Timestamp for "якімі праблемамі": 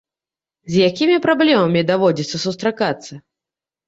0.89-1.83